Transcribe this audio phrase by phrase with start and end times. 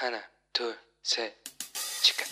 [0.00, 0.18] 하나,
[0.52, 1.32] 둘, 셋,
[2.02, 2.24] 치카.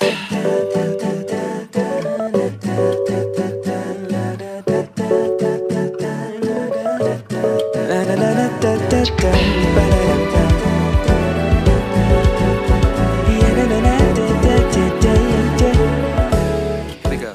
[17.02, 17.34] Here we go.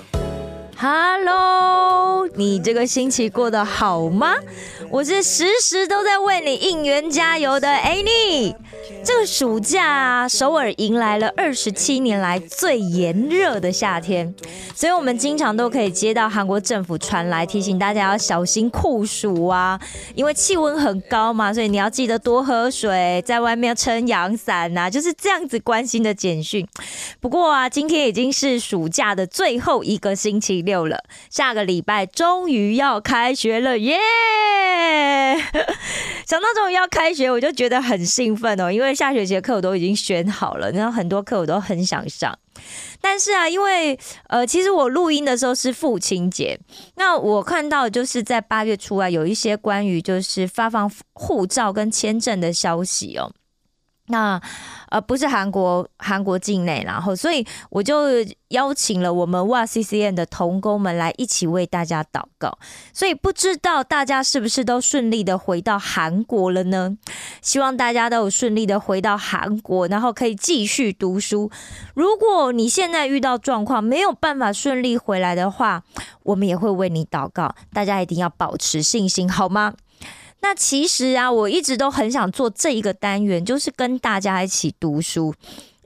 [0.78, 4.36] Hello，你这个星期过得好吗？
[4.90, 8.56] 我是时时都在为你应援加油的 Annie。
[9.05, 14.35] 这个暑假啊，首尔迎来了二十七年来最炎热的夏天，
[14.75, 19.81] 所以我们经常都可以接到韩国政府传来提醒大家要小心酷暑啊，
[20.15, 26.67] 因为气温很高嘛，所以你要记得多喝水，在外面要撑阳伞呐、 就是这样子关心的简讯。
[27.21, 33.97] 不过啊，今天已经是暑假的最后一个星期六了，下个礼拜终于要开学了，耶！
[36.27, 42.37] 想到终于要开学，我就觉得很兴奋哦，因为下学期的课我都已经选好了，然后很多课我都很想上。
[43.05, 46.59] 但是啊，因为呃，其实我录音的时候是父亲节，
[46.97, 53.31] 那我看到就是在八月初啊，有一些关于就是发放护照跟签证的消息哦。
[54.09, 54.41] 那
[54.91, 58.07] 呃不是韩国韩国境内，然后所以我就
[58.49, 62.59] 邀请了我们哇 CCN 的童工们来一起为大家祷告。
[62.93, 66.99] 所以不知道大家是不是都顺利的回到韩国了呢？
[67.41, 71.51] 希望大家都有顺利的回到韩国，然后可以继续读书。
[71.95, 75.83] 如果你现在遇到状况没有办法顺利回来的话，
[76.25, 77.55] 我们也会为你祷告。
[77.73, 79.75] 大家一定要保持信心，好吗？
[80.45, 85.35] 那其实啊，我一直都很想做这一个单元，就是跟大家一起读书。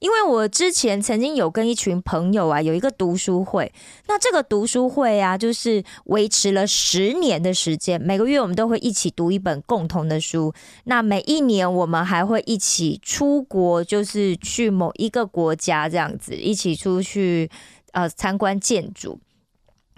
[0.00, 3.72] 因为我之前曾经有跟一群朋友啊有一个读书会，
[4.08, 10.52] 那这个读书会啊，就是维持了十年的时间，每个月我们都会一起读一本共同的书。
[10.86, 17.48] 那每一年我们还会一起出国，就是去某一个国家这样子，一起出去
[17.92, 19.20] 呃参观建筑。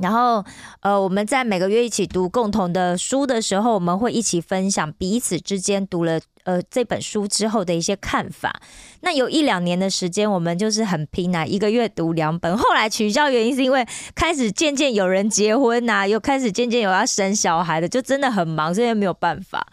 [0.01, 0.45] 然后，
[0.81, 8.61] 呃，我们在每个月一起读共同的书的时候，我们会一起分享彼此之间读了呃这本书之后的一些看法。
[9.03, 12.57] 那有一两年的时间，我们就是很拼啊，一个月读两本。
[12.57, 19.67] 后来取消原因是因为开始渐渐有人结婚呐、又开始渐渐有要生小孩的，就真的很忙，所以没有办法。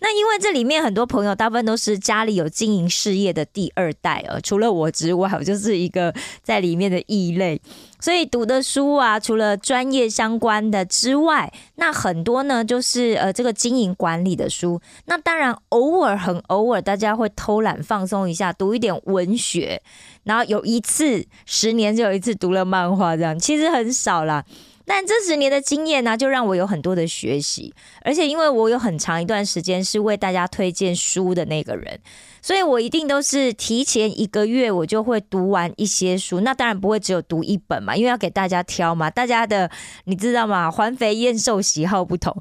[0.00, 7.60] 那因为这里面很多朋友，大部分都是家里有经营事业的第二代呃，除了我之外，我就是一个在里面的异类。
[8.00, 14.80] 所以读的书啊，除了专业相关的之外，那很多呢就是呃这个经营管理的书。
[15.06, 19.82] 那当然偶尔很偶尔，大家会偷懒放松一下，读一点文学。
[20.22, 24.44] 然后有一次，十年就有一次读了漫画，这样其实很少啦。
[24.88, 32.00] 但这十年的经验呢，就让我有很多的学习，而且因为我有很长一段时间是为大家推荐书的那个人，
[32.40, 36.40] 所以我一定都是提前一个月我就会读完一些书。
[36.40, 39.70] 那当然不会只有读一本嘛，因为要给大家挑嘛，大家的
[40.04, 40.70] 你知道吗？
[40.70, 42.34] 环肥燕瘦喜好不同，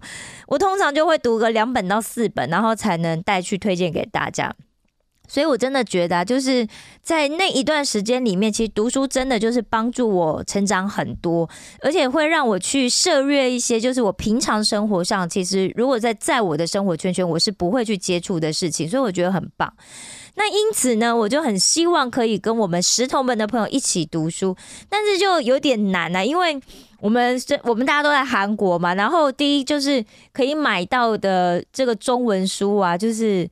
[0.48, 4.56] 我通常就会读个两本到四本，然后才能带去推荐给大家。
[5.28, 6.66] 所以，我真的觉得啊，就是
[7.02, 11.48] 在那一段时间里面，其实读书真的就是帮助我成长很多，
[11.82, 19.72] 而且会让我去涉略一些，就是我平常生活上其实如果在在我的生活圈圈，我是不会去接触的事情，所以我觉得很棒。
[20.36, 24.56] 那因此呢，我就很希望可以跟我们石头们的朋友一起读书，
[24.88, 26.58] 但是就有点难啊，因为
[27.02, 33.50] 我们是我们大家都在韩国嘛，然后第一就是可以买到的这个中文书啊，就是。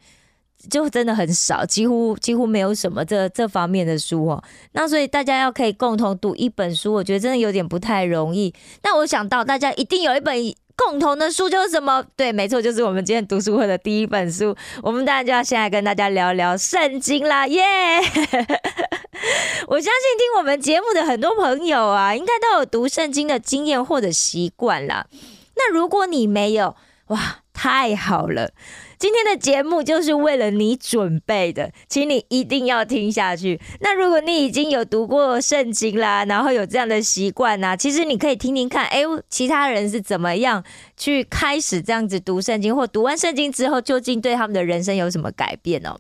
[0.70, 4.44] 就真的很少，几乎几乎没有什么这这方面的书哦。
[4.74, 8.54] 那所以大家要可以共同读一本书，我觉得真的有点不太容易。
[8.84, 10.36] 那我想到大家一定有一本
[10.76, 12.04] 共同的书，就是什么？
[12.18, 14.54] 对，没错，就是我们今天读书会的第一本书。
[14.84, 17.62] 我们当然就要先来跟大家聊聊圣经啦，耶、
[19.68, 25.08] 我相信听我们节目的很多朋友啊，应该都有读圣经的经验或者习惯啦。
[25.56, 26.76] 那如果你没有，
[27.08, 28.52] 哇，太好了！
[28.98, 33.60] 今天的节目就是为了你准备的，请你一定要听下去。
[33.82, 40.64] 那如果你已经有读过圣经啦，然后有这样的习惯呐，其实你可以听听看，哎，其他人是怎么样
[40.96, 45.98] 去开始这样子读圣经，或读完圣经之后，究竟对他们的人生有什么改变哦？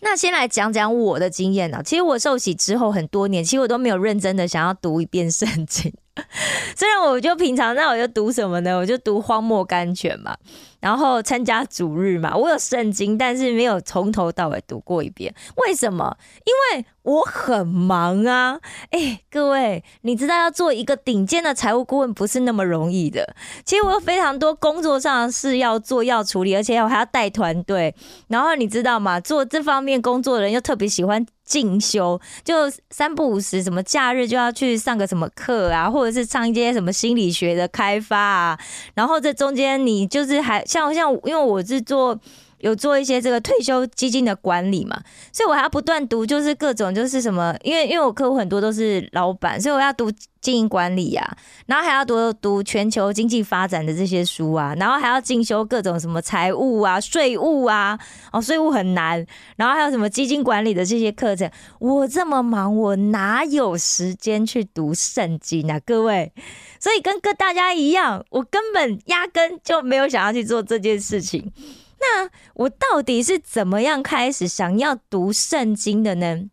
[0.00, 1.82] 那先来讲讲我的经验呢。
[1.84, 5.92] 其实我受洗之后很多年，其实我都没有认真的想要读一遍圣经。
[6.76, 8.76] 虽然我就平常那我就读什么呢？
[8.76, 10.36] 我就读荒漠甘泉嘛，
[10.80, 12.36] 然后参加主日嘛。
[12.36, 15.34] 我有圣经，但是没有从头到尾读过一遍。
[15.56, 16.16] 为什么？
[16.44, 18.58] 因为我很忙啊。
[18.90, 23.34] 哎，各位，你知道要做一个顶尖的财务顾问不是那么容易的。
[23.64, 27.94] 其实我有非常多工作上的事要做要处理，而且我还要带团队。
[28.28, 29.18] 然后你知道吗？
[29.20, 31.26] 做这方面工作的人又特别喜欢。
[31.48, 38.58] 进修就三不五时，什么假日就要去上个什么课啊，或者是上一些什么心理学的开发啊。
[38.94, 42.18] 然后这中间你就是还像像，因为我是做
[42.60, 45.00] 有做一些这个退休基金的管理嘛，
[45.32, 50.10] 所以我还要不断读，就是各种就是什么，因为因为我客户很多都是老板，所以我要读。
[50.40, 57.98] 经营管理呀，然后还要读读全球经济发展的这些书啊，然后还要进修各种什么财务啊、税务啊，
[58.32, 59.26] 哦，税务很难，
[59.56, 61.50] 然后还有什么基金管理的这些课程。
[61.80, 65.80] 我这么忙，我哪有时间去读圣经啊？
[65.84, 66.32] 各位，
[66.78, 71.52] 所以跟跟大家一样，我根本压根就没有想要去做这件事情。
[72.00, 76.48] 那我到底是怎么样开始想要读圣经的呢？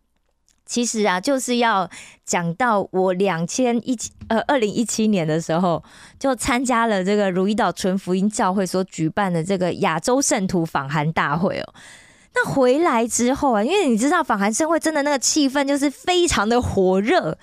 [0.66, 1.88] 其实啊，就是要
[2.26, 5.84] 讲到我两千一七呃二零一七年的时候，
[6.20, 11.74] 就参加了这个如意岛纯福音教会所举办的这个亚洲圣徒访韩大会哦。
[12.34, 17.38] 那回来之后啊，因为你知道访韩盛会真的那个气氛就是非常的火热。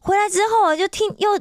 [0.00, 1.40] 回来之后啊，就听又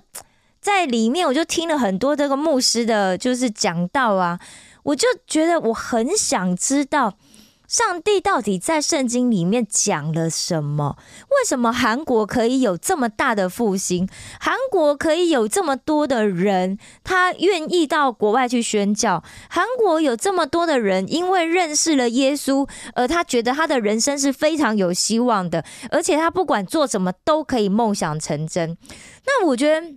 [0.61, 4.39] 在里面，我就听了很多这个牧师的，就是讲道啊，
[4.83, 7.17] 我就觉得我很想知道。
[7.65, 10.95] 上帝到底在圣经里面讲了什么？
[11.21, 14.07] 为什么韩国可以有这么大的复兴？
[14.39, 19.23] 韩国可以有这么多的人，他愿意到国外去宣教？
[19.49, 28.77] 韩国有这么多的人，因为认识了耶稣，而他觉得他的人生是非常有希望的，而且他不管做什么都可以梦想成真。
[29.25, 29.95] 那我觉得。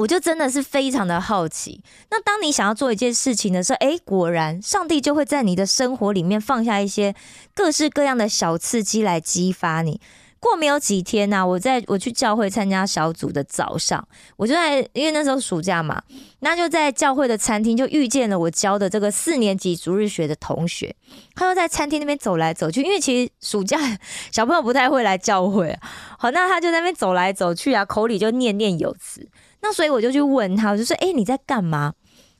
[0.00, 1.82] 我就真的是非常的好奇。
[2.10, 7.14] 那当你想要做一件事情的时候，哎，果然上帝就会在你的生活里面放下一些
[7.54, 10.00] 各式各样的小刺激来激发你。
[10.38, 14.08] 过没有几天呢，我在我去教会参加小组的早上，
[14.38, 16.02] 我就在因为那时候暑假嘛，
[16.38, 20.96] 那就在教会的餐厅就遇见了我教的这个四年级逐日学的同学。
[21.34, 23.78] 他就在餐厅那边走来走去，因为其实暑假
[24.32, 25.78] 小朋友不太会来教会，
[26.18, 29.28] 好，那他就在那边走来走去啊，口里就念念有词。
[29.62, 31.94] 那所以我就去问他，我就说：“哎，你在干嘛？”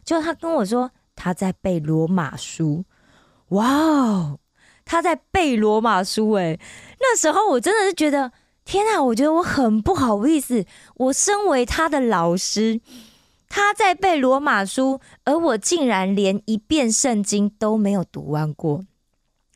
[0.04, 2.84] 就他跟我说他在背罗马书。
[3.48, 4.40] 哇哦，
[4.84, 6.32] 他在背罗马书！
[6.32, 6.58] 哎，
[6.98, 8.32] 那时候我真的是觉得
[8.64, 10.64] 天啊，我觉得我很不好意思。
[10.96, 12.80] 我身为他的老师，
[13.48, 18.84] 他在背罗马书，而我竟然连一遍圣经都没有读完过。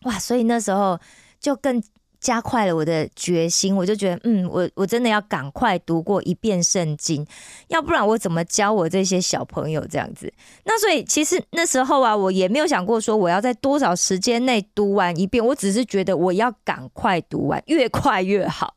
[0.03, 0.19] 哇！
[0.19, 1.01] 所以那时候
[1.41, 1.83] 就更。
[2.25, 7.25] 加快了我的决心，我就觉得，嗯，我我真的要赶快读过一遍圣经，
[7.69, 10.33] 要不然我怎么教我这些小朋友这样子？
[10.65, 18.75] 那所以其实那时候啊，我也没有想过说我要在多少时间内读完一遍，我只是觉得我要赶快读完，越快越好。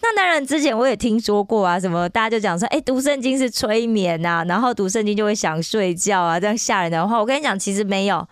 [0.00, 8.26] 那当然，之前我也听说过啊，什么大家就讲说，哎，读圣经是催眠啊，然后读圣经就会想睡觉啊，这样吓人的话，我跟你讲，其实没有。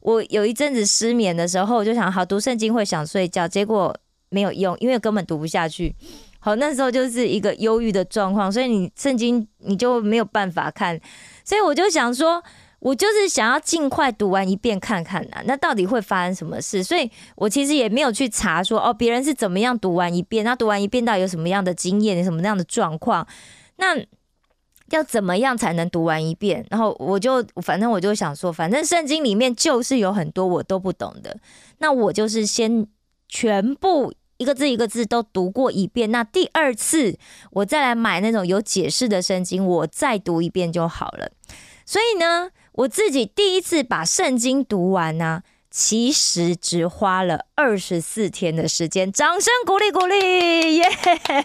[0.00, 3.94] 我有一阵子失眠的时候，我就想好读圣经会想睡觉，结果
[4.30, 5.94] 没有用，因为根本读不下去。
[6.40, 10.98] 好，那时候就是一个忧郁的状况，所以你圣经你就没有办法看。
[11.44, 12.42] 所以我就想说，
[12.78, 16.82] 我就是想要尽快读完一遍看看啊，那到底会发生什么事？
[16.82, 23.26] 所以我其实也没有去查说哦，别人是怎么样读完一遍，那读完一遍到底有什么样的经验，什么样的状况？
[23.76, 23.96] 那。
[24.90, 26.66] 要怎么样才能读完一遍？
[26.70, 31.36] 然后我就反正我就想说，反正圣经里面就是有很多我都不懂的，
[31.78, 32.86] 那我就是先
[33.28, 36.10] 全部一个字一个字都读过一遍。
[36.10, 37.18] 那第二次
[37.50, 41.30] 我再来买那种有解释的圣经，我再读一遍就好了。
[41.84, 45.42] 所以呢，我自己第一次把圣经读完呢。
[45.70, 50.84] 其实只花了二十四天的时间，掌声鼓励鼓励，耶！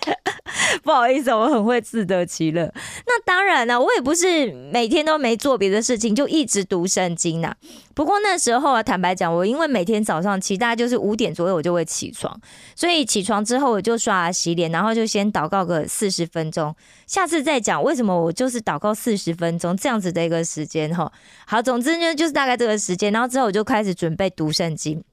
[0.83, 2.71] 不好意思，我很会自得其乐。
[3.07, 7.55] 那当然了，我也不是每天都没做别的事情，就一直读圣经呐。
[7.95, 12.39] 不过那时候啊，坦白讲，我因为每天早上起大概就是五点左右，我就会起床，
[12.75, 16.75] 所以起床之后我就刷牙洗脸，然后就先祷告个四十分钟。
[17.07, 21.11] 下次再讲为什么我就是祷告四十分钟这样子的一个时间哈。
[21.47, 25.03] 好，总之呢就是大概这个时间，然后之后我就开始准备读圣经，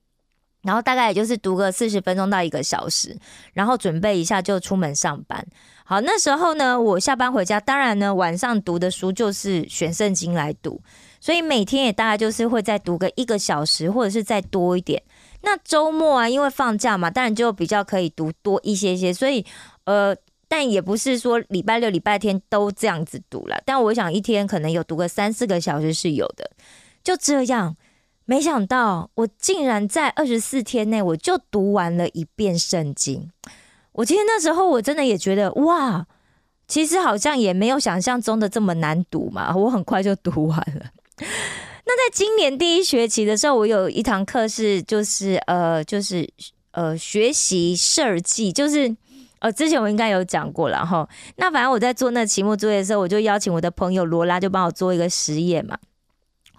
[0.62, 3.16] 然后大概也就是读个四十分钟到一个小时，
[3.52, 5.44] 然后准备一下就出门上班。
[5.84, 10.80] 好，那时候呢，我下班回家，当然呢晚上读的书就是选圣经来读。
[11.22, 15.02] 所以每天也大概就是会再读个一个小时，或者是再多一点。
[15.42, 19.12] 那周末啊，因为放假嘛，当然就比较可以读多一些些。
[19.12, 19.44] 所以，
[19.84, 20.16] 呃，
[20.48, 23.60] 但也不是说礼拜六、礼拜天都这样子读了。
[23.66, 26.50] 但我想一天可能有读个三四个小时是有的。
[27.02, 27.76] 就这样，
[28.30, 33.28] 没想到我竟然在二十四天内我就读完了一遍圣经。
[33.90, 36.06] 我其实那时候我真的也觉得哇，
[36.68, 39.52] 其实好像也没有想象中的这么难读嘛。
[39.56, 40.92] 我很快就读完了。
[41.18, 46.32] 那在今年第一学期的时候，我有一堂课是就是呃就是
[46.70, 48.96] 呃学习设计，就是
[49.40, 51.08] 呃之前我应该有讲过了哈。
[51.34, 55.76] 那反正我在做那期末作业的时候，我就邀请我的朋友罗拉就帮我做一个实验嘛。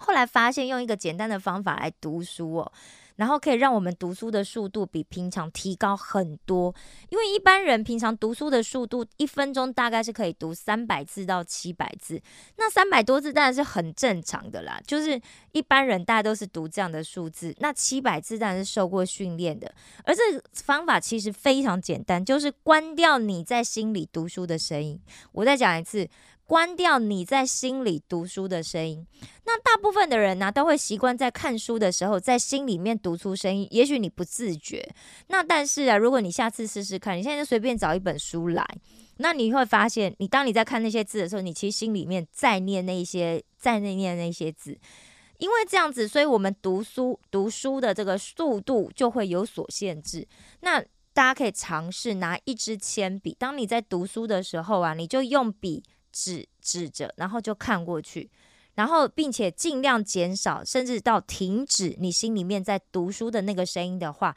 [0.02, 2.72] 后来发现用一个简单的方法来读书哦。
[3.16, 6.74] 然后可以让我们读书的速度比平常提高很多，
[7.10, 12.20] 因为一般人平常读书的速度一分钟大概是可以读三百字到七百字，
[12.56, 15.20] 那三百多字当然是很正常的啦，就是
[15.52, 19.72] 一般人大家都是读这样的数字，那七百字当然是受过训练的，
[20.04, 20.22] 而这
[20.54, 24.98] 方法其实非常简单，就是关掉你在心里读书的声音。
[25.32, 26.08] 我再讲一次。
[26.52, 29.06] 关掉你在心里读书的声音。
[29.46, 33.66] 那大部分的人呢，都会习惯在看书的时候，在心里面读出声音。
[33.70, 34.86] 也许你不自觉。
[35.28, 38.62] 那但是啊，如果你下次试试看，你现在就随便找一本书来，
[39.16, 44.78] 那你会发现，你当你在看那些字的时候，你其实心里面在念那些，在那念那些字。
[45.38, 50.28] 因为这样子，所以我们读书读书的这个速度就会有所限制。
[50.60, 50.78] 那
[51.14, 55.82] 大家可以尝试拿一支铅笔，当你在读书的时候啊，你就用笔。
[56.12, 58.30] 指指着，然后就看过去，
[58.74, 64.36] 然后并且尽量减少，甚至到停止你心里面在读书的那个声音的话，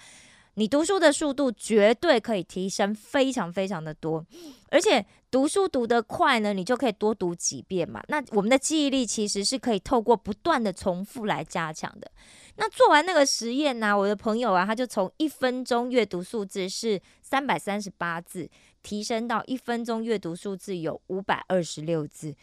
[0.55, 4.25] 你读书的速度绝对可以提升非常非常的多。
[4.69, 8.01] 而且读书读得快呢，你就可以多读几遍嘛。
[8.07, 12.09] 那我们的记忆力其实是可以透过不断的重复来加强的。
[12.57, 18.49] 那做完那个实验呢，我的朋友啊，他就从一分钟阅读数字是三百三十八字。
[18.85, 22.35] 提升到一分钟阅读数字有五百二十六字，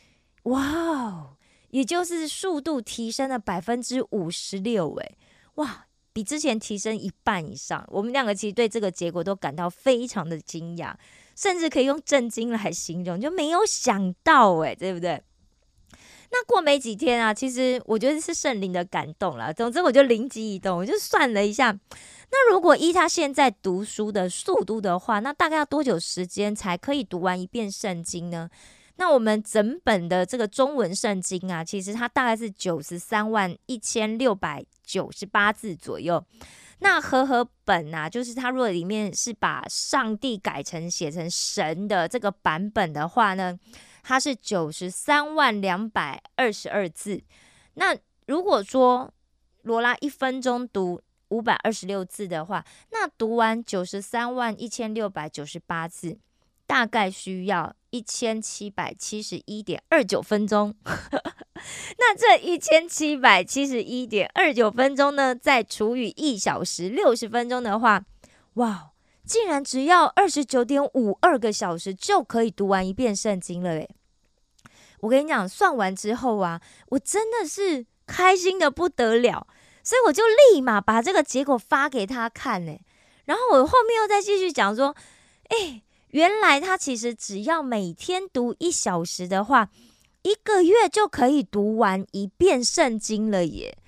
[0.43, 1.37] 哇哦，
[1.71, 5.17] 也就是速度提升了百分之五十六，诶，
[5.55, 7.87] 哇，比之前提升一半以上。
[7.93, 10.93] 我们两个其实对这个结果都感到非常的惊讶，
[11.37, 15.23] 甚至可以用震惊来形容，就没有想到，诶，对不对？
[16.35, 19.53] 那过没几天啊，其实我觉得是圣灵的感动了。
[19.53, 21.79] 总之，我就灵机一动，我就算了一下。
[22.31, 28.49] 那如果依他现在读书的速度的话，那大概要多久时间才可以读完一遍圣经呢？
[28.97, 36.25] 那我们整本的这个中文圣经啊，其实它大概是九十三万一千六百九十八字左右。
[36.79, 43.59] 那和合本啊，就是它如果里面是把上帝改成写成神的这个版本的话呢，
[44.03, 47.23] 它是九十三万两百二十二字。
[47.75, 49.13] 那如果说
[49.63, 51.01] 罗拉一分钟读。
[51.33, 56.19] 五百二十六字的话，那读完九十三万一千六百九十八字，
[56.67, 60.75] 大概需要一千七百七十一点二九分钟。
[61.97, 68.05] 那这一千七百七十一点二九分钟呢，再除以一小时六十分钟的话，
[68.57, 68.92] 哇，
[69.33, 73.89] 竟然只要二十九点五二个小时就可以读完一遍圣经了诶，
[75.01, 76.61] 我跟你讲，算完之后啊，
[76.91, 79.47] 我真的是开心的不得了。
[79.83, 82.79] 所以我就立马把这个结果发给他看呢，
[83.25, 84.95] 然后我后面又再继续讲说，
[85.49, 89.71] 哎，原来他其实只要每天读一小时的话，
[90.21, 93.79] 一个月就可以读完一遍圣经了耶！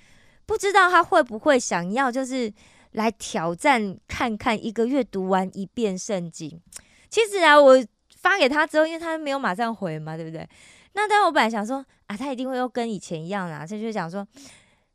[0.47, 2.53] 不知道他会不会想要就是
[2.95, 6.61] 来挑战看看一个月读完一遍圣经？
[7.09, 7.77] 其实啊，我
[8.17, 10.49] 发给他之后，因为他没有马上回嘛，对不对？
[10.95, 14.27] 那但我本来想说啊，他一定会又跟以前一样啊，他就讲说。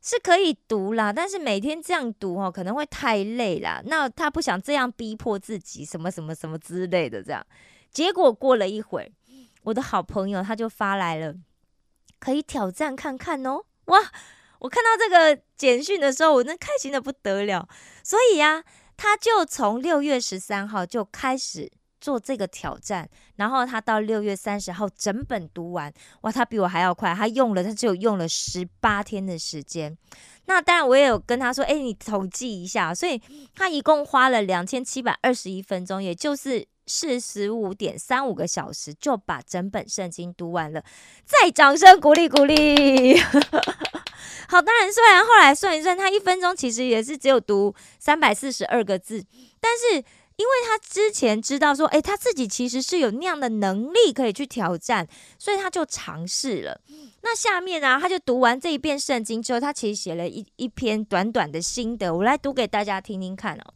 [0.02, 3.82] 是可以读啦，但是每天这样读哦，可能会太累啦。
[3.84, 7.46] 那他不想这样逼迫自己，什么什么什么之类的，这样。
[7.90, 9.12] 结果过了一会，
[9.62, 11.34] 我的好朋友他就发来了，
[12.18, 13.62] 可以挑战看看哦。
[13.88, 13.98] 哇！
[14.60, 17.68] 我看到这个简讯的时候，我那开心的不得了。
[18.04, 18.62] 所以呀，
[18.96, 21.70] 他就从六月十三号就开始。
[22.00, 29.94] 做这个挑战，然后他到六月三十号整本读完，哇，他比我还要快，他用了他只有用了十八天的时间。
[30.46, 33.20] 那当然我也有跟他说，哎，你统计一下，所以
[33.54, 40.82] 他一共花了两千七百二十一分钟，也就是四十五点三五个小时，就把整本圣经读完了。
[41.24, 43.16] 再掌声鼓励鼓励。
[44.48, 49.24] 好，当然虽然后来算一算，他一分钟其实也是只有读三百四十二个字，
[49.60, 50.04] 但是。
[50.36, 55.06] 因为他之前知道说，哎，他自己其实是有那样的能力可以去挑战，
[55.38, 56.80] 所以他就尝试了。
[57.20, 63.74] 那下面呢，他就读完这一遍圣经之后，他其实写了一一篇短短的心得，我来读给大家听听看哦。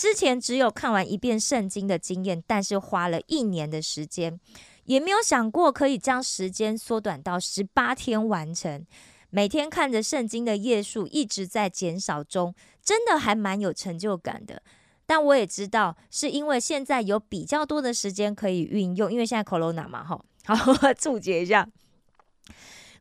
[0.00, 4.40] 之前只有看完一遍圣经的经验，但是花了一年的时间，
[4.84, 8.86] 也没有想过可以将时间缩短到十八天完成。
[9.28, 14.62] 每天看着圣经的页数一直在减少中，真的还蛮有成就感的。
[15.04, 20.18] 但我也知道，是因为现在有比较多的时间可以运用，因为现在 Corona 嘛，哈。
[20.46, 21.68] 好，我注解一下。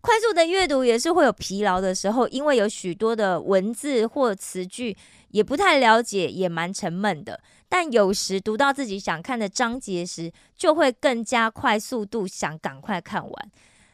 [0.01, 4.95] 快速的阅读也是会有疲劳的时候，因为有许多的文字或词句
[5.31, 7.39] 也不太了解，也蛮沉闷的。
[7.67, 13.51] 但有时读到自己想看的章节时，就会更加快速度，想赶快看完。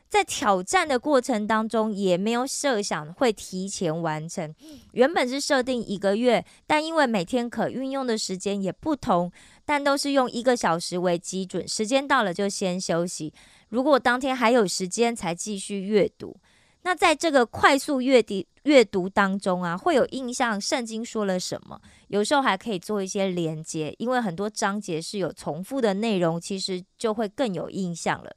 [0.07, 4.53] 在挑战的过程当中，也没有设想会提前完成。
[4.93, 9.29] 原本是设定一个月，但因为每天可运用的时间也不同，
[9.65, 13.33] 但都是用一个小时为基准，时间到了就先休息。
[13.69, 16.35] 如果当天还有时间，才继续阅读。
[16.83, 21.81] 那在这个快速阅读阅读当中啊，会有印象圣经说了什么？
[22.09, 28.35] 有时候还可以做一些连接，因为很多章节是有重复的内容，其实就会更有印象了。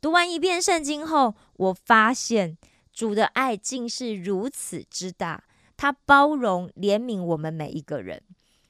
[0.00, 2.56] 读完一遍圣经后，我发现
[2.92, 5.44] 主的爱竟是如此之大，
[5.76, 8.22] 他包容怜悯我们每一个人。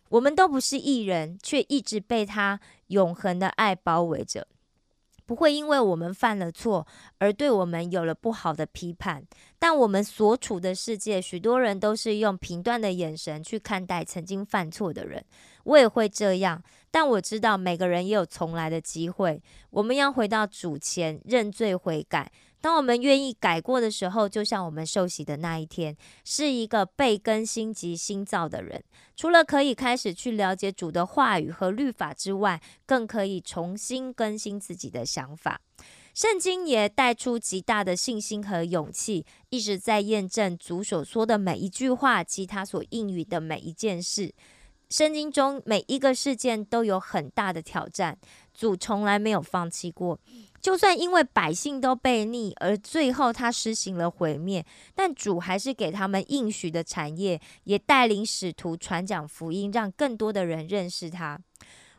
[0.08, 4.48] 我们都不是艺人，却一直被他永恒的爱包围着。
[5.26, 6.86] 不会因为我们犯了错
[7.18, 9.24] 而对我们有了不好的批判，
[9.58, 15.24] 但我们所处的世界，许多人都是用评断的眼神去看待曾经犯错的人。
[15.64, 19.42] 我也会这样，但我知道每个人也有重来的机会。
[19.70, 22.30] 我们要回到主前认罪悔改。
[22.66, 28.82] 当我们愿意改过的时候，就像我们受洗的那一天，是一个被更新及新造的人。
[29.14, 35.60] 除了可以开始去了解主的话语和律法之外，更可以重新更新自己的想法。
[36.12, 44.34] 圣经也带出极大的信心和勇气，一直在验证主所说的每一句话及他所应允的每一件事。
[44.88, 48.18] 圣经中每一个事件都有很大的挑战，
[48.52, 50.18] 主从来没有放弃过。
[50.66, 61.38] 就算因为百姓都被逆，而最后他施行了毁灭，但主还是给他们应许的产业，也带领使徒传讲福音，让更多的人认识他。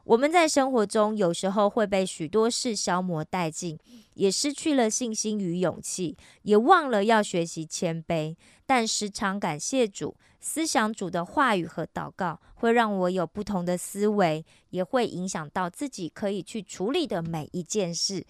[0.07, 3.77] 我们在生活中有时候会被许多事消磨殆尽，
[4.13, 8.33] 也失去了信心与勇气，也忘了要学习谦卑。
[8.65, 18.25] 但时常感谢主，思想主的话语和祷告，会让我有不同的思维，也会影响到自己可以去处理的每一件事。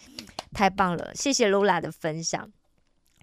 [0.51, 2.51] 太棒了，谢谢 Lula 的分享。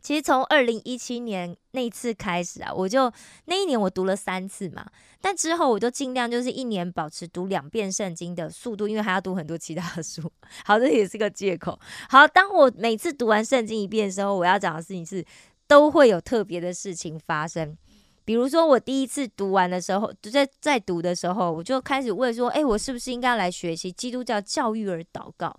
[0.05, 3.13] 其实从二零一七年那次开始啊，我就
[3.47, 4.87] 那一年我读了三次嘛，
[5.21, 10.31] 但之后我就尽量就是一年保持读两遍圣经的速度，因为还要读很多其他的书。
[10.65, 11.77] 好，这也是个借口。
[12.09, 15.25] 好，当我每次读完圣经一遍的时候，我要讲的事情是。
[15.67, 17.75] 都会有特别的事情发生，
[18.23, 25.59] 比如说我第一次读完的时候，在在读的时候，我就开始问说：“哎，我是不是应该来学习基督教教育而祷告？”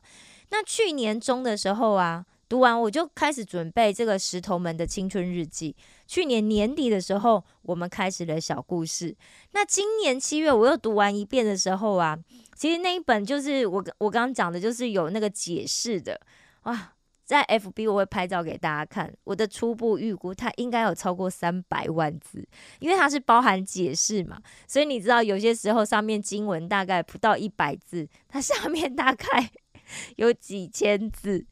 [0.51, 5.75] 那去年中的时候啊，读完我就开始准备这个石头们的青春日记。
[6.07, 9.15] 去年年底的时候，我们开始了小故事。
[9.51, 12.17] 那今年七月我又读完一遍的时候啊，
[12.55, 16.19] 其实那一本就是我我刚刚讲的，就是有那个解释的
[16.63, 16.91] 哇。
[17.25, 29.49] 在 FB 我会拍照给大家看，我的初步预估它应该有超过三百万字，因为它是包含解释嘛，所以你知道有些时候上面经文大概不到一百字，它下面大概
[30.17, 31.43] 有几千字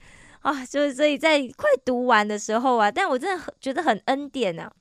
[0.43, 4.71] 啊，就是所以在快读完的时候啊，但我真的很觉得很恩典啊，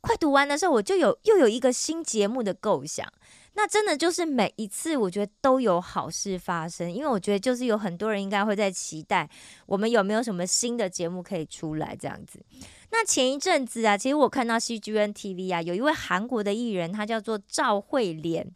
[0.00, 3.06] 快读完的时候我就有又有一个新节目的构想。
[3.54, 9.28] 那真的就是每一次，我觉得都有好事发生，因为我觉得就是有很多人应该会在期待
[9.66, 12.42] 我们有没有什么新的节目可以出来这样子。
[12.90, 18.46] 那前一阵子啊，其实我看到 CGN TV 啊，有一位韩国的艺人，他叫做赵慧莲，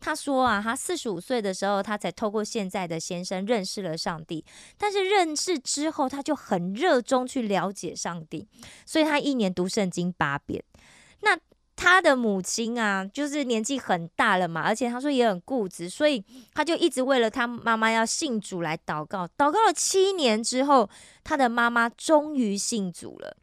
[0.00, 4.44] 他说啊，他四十五岁的时候，他才透过现在的先生认识了上帝，
[4.76, 8.46] 但是认识之后，他就很热衷去了解上帝，
[8.84, 10.62] 所以他一年读圣经八遍。
[11.20, 11.36] 那
[11.80, 19.28] 他的母亲啊，就是年纪很大了嘛，而且他说也很固执，所以他就一直为了他妈妈要信主来祷告。
[19.38, 20.90] 祷告了七年之后，
[21.22, 23.36] 他的妈妈终于信主了。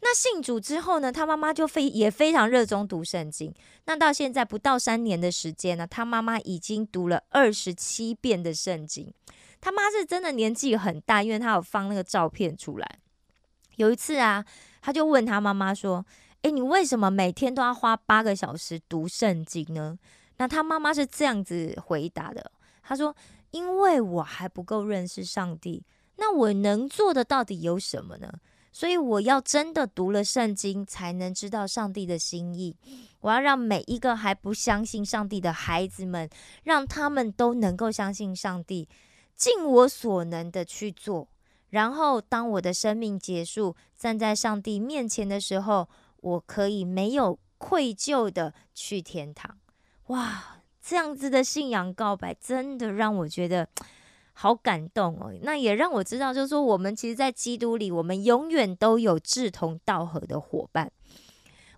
[0.00, 3.52] 那信主之后呢，他妈妈就非也非常热衷读圣经。
[3.84, 9.12] 那到现在不到三年的时间呢，他妈妈已经读了二十七遍的圣经。
[9.60, 12.98] 他妈是真的年纪很大，因为他有放那个照片出来。
[13.76, 14.42] 有一次啊，
[14.80, 16.06] 他就问他妈妈说。
[16.42, 19.98] 诶，你为什么每天都要花八个小时读圣经呢？
[20.38, 22.50] 那他妈妈是这样子回答的，
[22.82, 23.14] 他说
[23.52, 25.84] ：“因为我还不够认识上帝，
[26.16, 28.32] 那我能做的到底有什么呢？
[28.72, 32.74] 所以我要真的读了圣经，才能知道上帝的心意。
[33.20, 36.28] 我要让每一个还不相信上帝的孩子们，
[36.64, 38.88] 让他们都能够相信上帝，
[39.36, 41.28] 尽我所能的去做。
[41.68, 45.88] 然后，当我的生命结束，站在上帝面前的时候，
[46.22, 49.58] 我可以没有愧疚的去天堂。
[50.06, 53.68] 哇，这样子的信仰告白，真的让我觉得
[54.32, 55.32] 好感动哦。
[55.42, 60.90] 那也让我知道，就是说，我们其实，在基督里，我们永远都有志同道合的伙伴。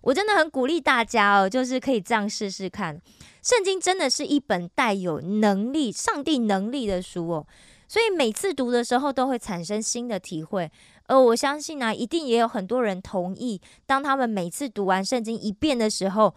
[0.01, 3.01] 我真的很鼓励大家哦，就是可以这样试试看。
[3.41, 7.47] 圣经真的是一本带有能力、上帝能力的书哦，
[7.87, 10.71] 所以每次读的时候都会产生新的体会。
[11.07, 16.35] 而我相信呢，一定也有很多人同意，当他们每次读完圣经一遍的时候，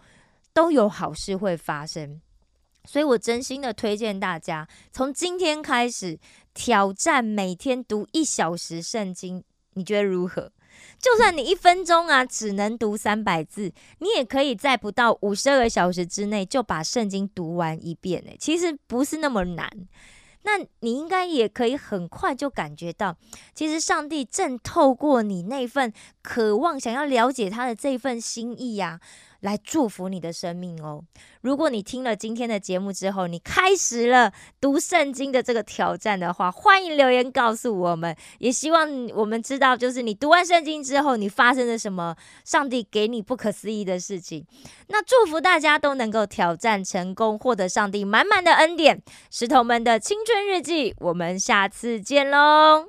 [0.53, 2.21] 都有好事会发生。
[2.85, 6.19] 所以我真心的推荐大家，从今天开始
[6.53, 10.51] 挑战每天读一小时圣经，你觉得如何？
[10.97, 18.23] 就算你一分钟啊，只能读三百字，你也可以在不到五十二个小时之内就把圣经读完一遍。
[18.25, 19.69] 诶，其实不是那么难。
[20.43, 23.17] 那你应该也可以很快就感觉到，
[23.53, 28.99] 其实上帝正透过你那份渴望、想要了解他的这份心意呀。
[29.41, 31.03] 来祝福你的生命哦！
[31.41, 38.15] 如果你听了今天的节目之后，你开始了读圣经的这个挑战的话，欢迎留言告诉我们。
[38.39, 44.45] 也希望我们知道，就是你读完圣经之后，你发生了什么，上帝给你不可思议的事情。
[44.87, 49.01] 那祝福大家都能够挑战成功，获得上帝满满的恩典。
[49.31, 52.87] 石头们的青春日记，我们下次见喽！